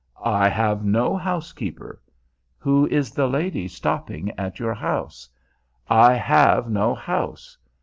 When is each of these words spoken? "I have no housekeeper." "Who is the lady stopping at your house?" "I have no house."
"I 0.25 0.49
have 0.49 0.83
no 0.83 1.15
housekeeper." 1.15 2.01
"Who 2.57 2.87
is 2.87 3.11
the 3.11 3.27
lady 3.27 3.67
stopping 3.67 4.31
at 4.35 4.57
your 4.57 4.73
house?" 4.73 5.29
"I 5.91 6.15
have 6.15 6.71
no 6.71 6.95
house." 6.95 7.55